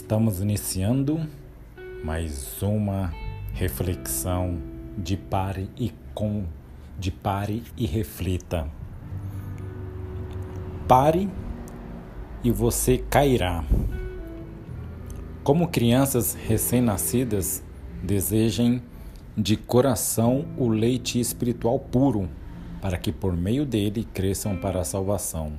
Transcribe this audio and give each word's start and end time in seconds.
Estamos 0.00 0.40
iniciando 0.40 1.28
mais 2.04 2.62
uma 2.62 3.12
reflexão 3.52 4.56
de 4.96 5.16
pare 5.16 5.68
e 5.76 5.92
com 6.14 6.44
de 6.96 7.10
pare 7.10 7.64
e 7.76 7.84
reflita. 7.84 8.70
Pare 10.86 11.28
e 12.44 12.50
você 12.52 12.98
cairá. 12.98 13.64
Como 15.42 15.66
crianças 15.66 16.32
recém-nascidas 16.32 17.64
desejem 18.00 18.80
de 19.36 19.56
coração 19.56 20.46
o 20.56 20.68
leite 20.68 21.18
espiritual 21.18 21.76
puro, 21.80 22.30
para 22.80 22.96
que 22.96 23.10
por 23.10 23.36
meio 23.36 23.66
dele 23.66 24.06
cresçam 24.14 24.56
para 24.56 24.80
a 24.80 24.84
salvação. 24.84 25.58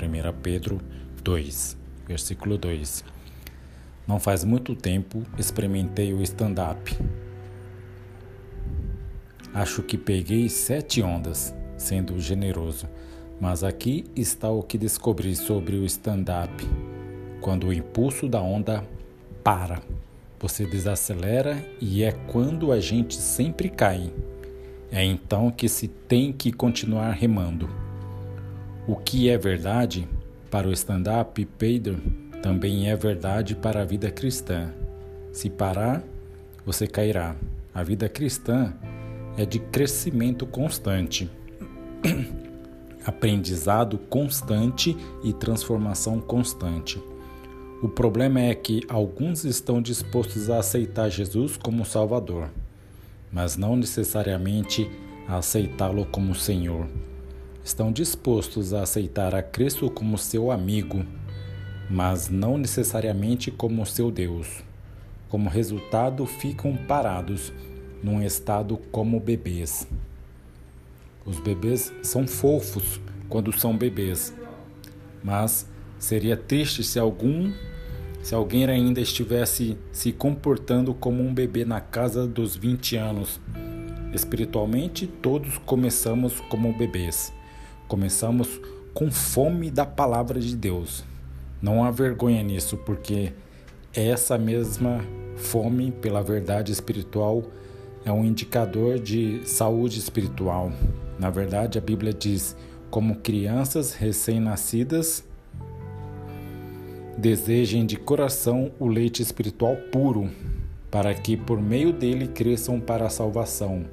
1 0.00 0.40
Pedro 0.40 0.80
2, 1.24 1.76
versículo 2.06 2.56
2. 2.56 3.19
Não 4.10 4.18
faz 4.18 4.42
muito 4.42 4.74
tempo 4.74 5.22
experimentei 5.38 6.12
o 6.12 6.20
stand-up. 6.20 6.98
Acho 9.54 9.84
que 9.84 9.96
peguei 9.96 10.48
sete 10.48 11.00
ondas, 11.00 11.54
sendo 11.78 12.18
generoso, 12.18 12.88
mas 13.40 13.62
aqui 13.62 14.04
está 14.16 14.50
o 14.50 14.64
que 14.64 14.76
descobri 14.76 15.36
sobre 15.36 15.76
o 15.76 15.84
stand-up. 15.84 16.52
Quando 17.40 17.68
o 17.68 17.72
impulso 17.72 18.28
da 18.28 18.42
onda 18.42 18.84
para, 19.44 19.80
você 20.40 20.66
desacelera 20.66 21.64
e 21.80 22.02
é 22.02 22.10
quando 22.10 22.72
a 22.72 22.80
gente 22.80 23.14
sempre 23.14 23.68
cai. 23.68 24.12
É 24.90 25.04
então 25.04 25.52
que 25.52 25.68
se 25.68 25.86
tem 25.86 26.32
que 26.32 26.50
continuar 26.50 27.12
remando. 27.12 27.70
O 28.88 28.96
que 28.96 29.28
é 29.28 29.38
verdade 29.38 30.08
para 30.50 30.66
o 30.66 30.72
stand-up 30.72 31.44
Pedro 31.56 32.19
também 32.42 32.88
é 32.88 32.96
verdade 32.96 33.54
para 33.54 33.82
a 33.82 33.84
vida 33.84 34.10
cristã. 34.10 34.72
Se 35.32 35.50
parar, 35.50 36.02
você 36.64 36.86
cairá. 36.86 37.36
A 37.74 37.82
vida 37.82 38.08
cristã 38.08 38.72
é 39.36 39.44
de 39.44 39.58
crescimento 39.58 40.46
constante, 40.46 41.30
aprendizado 43.04 43.98
constante 43.98 44.96
e 45.22 45.32
transformação 45.32 46.20
constante. 46.20 47.00
O 47.82 47.88
problema 47.88 48.40
é 48.40 48.54
que 48.54 48.82
alguns 48.88 49.44
estão 49.44 49.80
dispostos 49.80 50.50
a 50.50 50.58
aceitar 50.58 51.08
Jesus 51.08 51.56
como 51.56 51.84
Salvador, 51.84 52.50
mas 53.32 53.56
não 53.56 53.76
necessariamente 53.76 54.90
a 55.28 55.38
aceitá-lo 55.38 56.04
como 56.06 56.34
Senhor. 56.34 56.86
Estão 57.64 57.92
dispostos 57.92 58.74
a 58.74 58.82
aceitar 58.82 59.34
a 59.34 59.42
Cristo 59.42 59.88
como 59.90 60.18
seu 60.18 60.50
amigo 60.50 61.06
mas 61.90 62.28
não 62.28 62.56
necessariamente 62.56 63.50
como 63.50 63.84
seu 63.84 64.12
Deus. 64.12 64.62
Como 65.28 65.50
resultado, 65.50 66.24
ficam 66.24 66.76
parados 66.76 67.52
num 68.02 68.22
estado 68.22 68.78
como 68.92 69.18
bebês. 69.18 69.88
Os 71.26 71.40
bebês 71.40 71.92
são 72.02 72.26
fofos 72.26 73.00
quando 73.28 73.52
são 73.58 73.76
bebês, 73.76 74.32
mas 75.22 75.68
seria 75.98 76.36
triste 76.36 76.82
se 76.82 76.98
algum 76.98 77.52
se 78.22 78.34
alguém 78.34 78.66
ainda 78.66 79.00
estivesse 79.00 79.78
se 79.92 80.12
comportando 80.12 80.92
como 80.92 81.22
um 81.22 81.32
bebê 81.32 81.64
na 81.64 81.80
casa 81.80 82.26
dos 82.26 82.54
20 82.54 82.96
anos. 82.96 83.40
Espiritualmente, 84.12 85.06
todos 85.06 85.56
começamos 85.58 86.38
como 86.40 86.76
bebês. 86.76 87.32
Começamos 87.88 88.60
com 88.92 89.10
fome 89.10 89.70
da 89.70 89.86
palavra 89.86 90.38
de 90.38 90.54
Deus. 90.54 91.09
Não 91.60 91.84
há 91.84 91.90
vergonha 91.90 92.42
nisso, 92.42 92.76
porque 92.78 93.32
essa 93.94 94.38
mesma 94.38 95.04
fome 95.36 95.90
pela 95.90 96.22
verdade 96.22 96.72
espiritual 96.72 97.42
é 98.04 98.12
um 98.12 98.24
indicador 98.24 98.98
de 98.98 99.42
saúde 99.44 99.98
espiritual. 99.98 100.72
Na 101.18 101.28
verdade, 101.28 101.78
a 101.78 101.80
Bíblia 101.80 102.14
diz: 102.14 102.56
como 102.90 103.16
crianças 103.16 103.92
recém-nascidas, 103.92 105.24
desejem 107.18 107.84
de 107.84 107.96
coração 107.96 108.72
o 108.78 108.86
leite 108.88 109.22
espiritual 109.22 109.76
puro, 109.92 110.30
para 110.90 111.12
que 111.14 111.36
por 111.36 111.60
meio 111.60 111.92
dele 111.92 112.26
cresçam 112.26 112.80
para 112.80 113.06
a 113.06 113.10
salvação. 113.10 113.84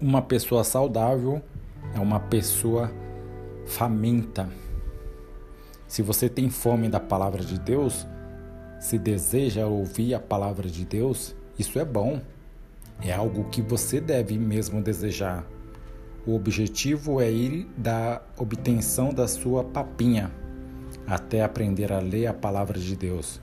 Uma 0.00 0.22
pessoa 0.22 0.62
saudável 0.62 1.42
é 1.94 1.98
uma 1.98 2.20
pessoa 2.20 2.92
faminta. 3.66 4.48
Se 5.96 6.02
você 6.02 6.28
tem 6.28 6.50
fome 6.50 6.90
da 6.90 7.00
palavra 7.00 7.42
de 7.42 7.58
Deus, 7.58 8.06
se 8.78 8.98
deseja 8.98 9.66
ouvir 9.66 10.12
a 10.12 10.20
palavra 10.20 10.68
de 10.68 10.84
Deus, 10.84 11.34
isso 11.58 11.78
é 11.78 11.86
bom. 11.86 12.20
É 13.00 13.14
algo 13.14 13.44
que 13.44 13.62
você 13.62 13.98
deve 13.98 14.36
mesmo 14.36 14.82
desejar. 14.82 15.46
O 16.26 16.34
objetivo 16.34 17.18
é 17.18 17.32
ir 17.32 17.66
da 17.78 18.20
obtenção 18.36 19.08
da 19.10 19.26
sua 19.26 19.64
papinha 19.64 20.30
até 21.06 21.42
aprender 21.42 21.90
a 21.90 21.98
ler 21.98 22.26
a 22.26 22.34
palavra 22.34 22.78
de 22.78 22.94
Deus, 22.94 23.40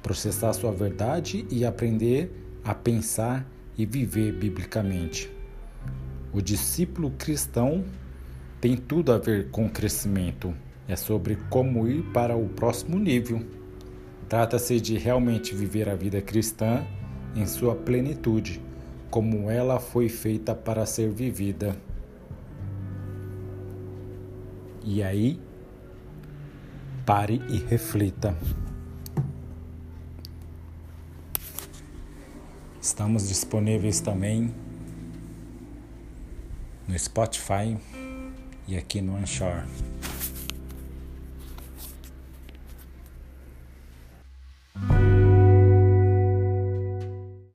processar 0.00 0.52
sua 0.52 0.70
verdade 0.70 1.44
e 1.50 1.66
aprender 1.66 2.30
a 2.62 2.72
pensar 2.72 3.44
e 3.76 3.84
viver 3.84 4.30
biblicamente. 4.30 5.28
O 6.32 6.40
discípulo 6.40 7.10
cristão 7.18 7.84
tem 8.60 8.76
tudo 8.76 9.10
a 9.10 9.18
ver 9.18 9.50
com 9.50 9.68
crescimento 9.68 10.54
é 10.88 10.96
sobre 10.96 11.36
como 11.50 11.88
ir 11.88 12.02
para 12.12 12.36
o 12.36 12.48
próximo 12.48 12.98
nível. 12.98 13.42
Trata-se 14.28 14.80
de 14.80 14.96
realmente 14.98 15.54
viver 15.54 15.88
a 15.88 15.94
vida 15.94 16.20
cristã 16.20 16.84
em 17.34 17.46
sua 17.46 17.74
plenitude, 17.74 18.60
como 19.10 19.50
ela 19.50 19.78
foi 19.78 20.08
feita 20.08 20.54
para 20.54 20.86
ser 20.86 21.10
vivida. 21.10 21.76
E 24.84 25.02
aí, 25.02 25.40
pare 27.04 27.42
e 27.48 27.58
reflita. 27.58 28.36
Estamos 32.80 33.28
disponíveis 33.28 34.00
também 34.00 34.54
no 36.86 36.96
Spotify 36.96 37.76
e 38.68 38.76
aqui 38.76 39.00
no 39.00 39.16
Anchor. 39.16 39.64